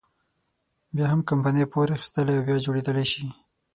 بيا 0.93 1.05
هم 1.11 1.21
کمپنۍ 1.29 1.63
پور 1.71 1.87
اخیستلی 1.95 2.35
او 2.37 2.45
بیا 2.47 2.57
جوړېدلی 2.65 3.05
شي. 3.11 3.25